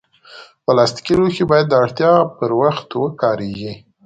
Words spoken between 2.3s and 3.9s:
پر وخت وکارېږي.